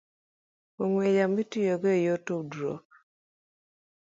[0.81, 2.87] ong'we yamo itiyogo e yor tudruok.